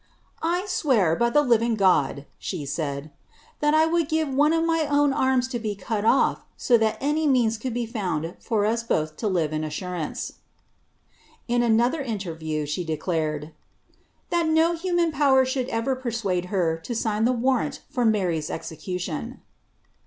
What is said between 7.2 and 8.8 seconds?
means cot be found for